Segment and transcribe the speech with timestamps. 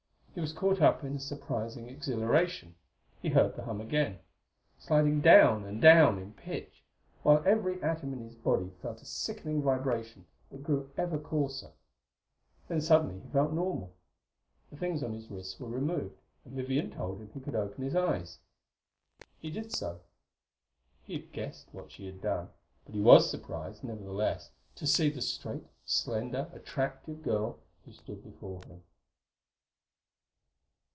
[0.33, 2.75] He was caught up in a surprising exhilaration;
[3.21, 4.19] he heard the hum again,
[4.79, 6.85] sliding down and down in pitch,
[7.21, 11.71] while every atom in his body felt a sickening vibration that grew ever coarser.
[12.69, 13.91] Then suddenly he felt normal;
[14.69, 16.15] the things on his wrists were removed
[16.45, 18.37] and Vivian told him he could open his eyes.
[19.37, 19.99] He did so.
[21.03, 22.51] He had guessed what she had done,
[22.85, 28.63] but he was surprised, nevertheless, to see the straight, slender, attractive girl who stood before
[28.65, 28.83] him.